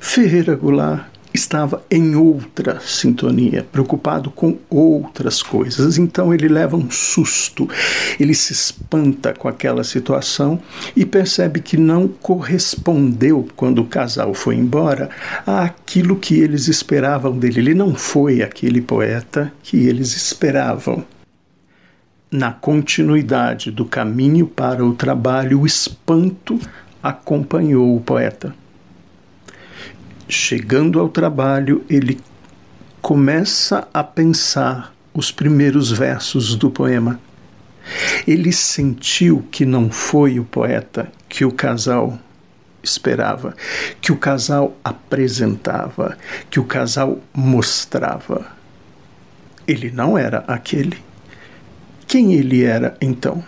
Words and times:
Ferreira 0.00 0.54
Goulart 0.54 1.06
estava 1.36 1.84
em 1.90 2.16
outra 2.16 2.80
sintonia, 2.80 3.64
preocupado 3.70 4.30
com 4.30 4.56
outras 4.68 5.42
coisas. 5.42 5.98
Então 5.98 6.34
ele 6.34 6.48
leva 6.48 6.76
um 6.76 6.90
susto, 6.90 7.68
ele 8.18 8.34
se 8.34 8.52
espanta 8.52 9.32
com 9.32 9.46
aquela 9.46 9.84
situação 9.84 10.60
e 10.96 11.04
percebe 11.04 11.60
que 11.60 11.76
não 11.76 12.08
correspondeu 12.08 13.46
quando 13.54 13.80
o 13.80 13.86
casal 13.86 14.34
foi 14.34 14.56
embora 14.56 15.10
àquilo 15.46 16.16
que 16.16 16.40
eles 16.40 16.66
esperavam 16.66 17.38
dele. 17.38 17.60
Ele 17.60 17.74
não 17.74 17.94
foi 17.94 18.42
aquele 18.42 18.80
poeta 18.80 19.52
que 19.62 19.76
eles 19.86 20.16
esperavam 20.16 21.04
na 22.36 22.52
continuidade 22.52 23.70
do 23.70 23.86
caminho 23.86 24.46
para 24.46 24.84
o 24.84 24.92
trabalho, 24.92 25.62
o 25.62 25.66
espanto 25.66 26.60
acompanhou 27.02 27.96
o 27.96 28.00
poeta. 28.00 28.54
Chegando 30.28 31.00
ao 31.00 31.08
trabalho, 31.08 31.82
ele 31.88 32.20
começa 33.00 33.88
a 33.92 34.04
pensar 34.04 34.92
os 35.14 35.32
primeiros 35.32 35.90
versos 35.90 36.54
do 36.54 36.70
poema. 36.70 37.18
Ele 38.26 38.52
sentiu 38.52 39.46
que 39.50 39.64
não 39.64 39.90
foi 39.90 40.38
o 40.38 40.44
poeta 40.44 41.10
que 41.30 41.42
o 41.42 41.50
casal 41.50 42.18
esperava, 42.82 43.56
que 43.98 44.12
o 44.12 44.16
casal 44.16 44.76
apresentava, 44.84 46.18
que 46.50 46.60
o 46.60 46.64
casal 46.64 47.18
mostrava. 47.32 48.46
Ele 49.66 49.90
não 49.90 50.18
era 50.18 50.44
aquele. 50.46 51.05
Quem 52.06 52.34
ele 52.34 52.62
era 52.62 52.96
então? 53.00 53.44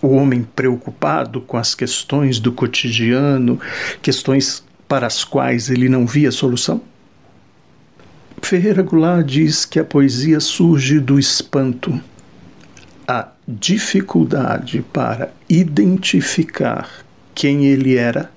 O 0.00 0.08
homem 0.08 0.46
preocupado 0.54 1.40
com 1.40 1.56
as 1.56 1.74
questões 1.74 2.38
do 2.38 2.52
cotidiano, 2.52 3.58
questões 4.00 4.64
para 4.86 5.08
as 5.08 5.24
quais 5.24 5.68
ele 5.70 5.88
não 5.88 6.06
via 6.06 6.30
solução? 6.30 6.80
Ferreira 8.40 8.82
Goulart 8.82 9.26
diz 9.26 9.64
que 9.64 9.80
a 9.80 9.84
poesia 9.84 10.38
surge 10.38 11.00
do 11.00 11.18
espanto. 11.18 12.00
A 13.08 13.28
dificuldade 13.46 14.84
para 14.92 15.32
identificar 15.48 16.88
quem 17.34 17.66
ele 17.66 17.96
era 17.96 18.30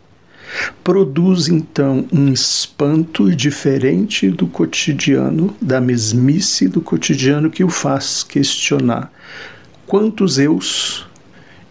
produz 0.83 1.47
então 1.47 2.07
um 2.11 2.33
espanto 2.33 3.35
diferente 3.35 4.31
do 4.31 4.47
cotidiano, 4.47 5.55
da 5.61 5.79
mesmice 5.79 6.67
do 6.67 6.81
cotidiano 6.81 7.51
que 7.51 7.63
o 7.63 7.69
faz 7.69 8.23
questionar 8.23 9.11
quantos 9.89 10.37
eus 10.37 11.07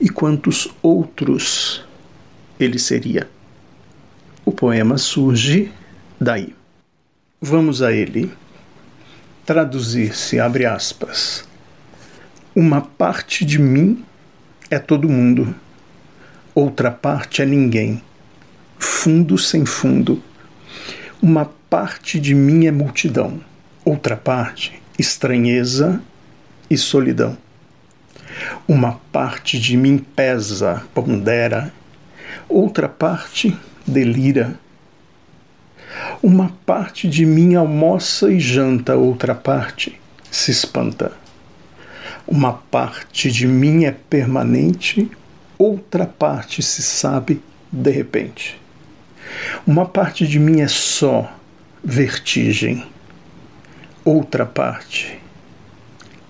e 0.01 0.09
quantos 0.09 0.67
outros 0.83 1.85
ele 2.59 2.77
seria. 2.77 3.31
O 4.45 4.51
poema 4.51 4.99
surge 4.99 5.71
daí. 6.21 6.53
Vamos 7.41 7.81
a 7.81 7.93
ele. 7.93 8.29
Traduzir-se, 9.47 10.41
abre 10.41 10.67
aspas. 10.67 11.49
Uma 12.57 12.81
parte 12.81 13.45
de 13.45 13.57
mim 13.57 14.05
é 14.69 14.81
todo 14.81 15.09
mundo, 15.09 15.55
outra 16.53 16.91
parte 16.91 17.41
é 17.41 17.47
ninguém, 17.47 18.03
fundo 18.81 19.39
sem 19.39 19.65
fundo. 19.65 20.21
Uma 21.23 21.45
parte 21.71 22.19
de 22.19 22.35
mim 22.35 22.67
é 22.67 22.73
multidão, 22.73 23.41
outra 23.85 24.17
parte, 24.17 24.83
estranheza 24.99 26.03
e 26.69 26.77
solidão. 26.77 27.39
Uma 28.71 29.01
parte 29.11 29.59
de 29.59 29.79
mim 29.79 29.97
pesa, 29.97 30.83
pondera, 30.93 31.73
outra 32.47 32.87
parte 32.87 33.57
delira. 33.87 34.61
Uma 36.23 36.55
parte 36.67 37.09
de 37.09 37.25
mim 37.25 37.55
almoça 37.55 38.31
e 38.31 38.39
janta, 38.39 38.95
outra 38.95 39.35
parte 39.35 39.99
se 40.31 40.51
espanta. 40.51 41.13
Uma 42.27 42.53
parte 42.53 43.33
de 43.33 43.47
mim 43.47 43.87
é 43.87 43.91
permanente, 43.91 45.11
outra 45.57 46.05
parte 46.05 46.61
se 46.61 46.83
sabe 46.83 47.43
de 47.73 47.91
repente. 47.91 48.61
Uma 49.67 49.87
parte 49.87 50.27
de 50.27 50.39
mim 50.39 50.61
é 50.61 50.69
só 50.69 51.35
vertigem, 51.83 52.85
outra 54.05 54.45
parte, 54.45 55.19